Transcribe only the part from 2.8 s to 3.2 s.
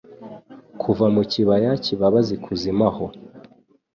aho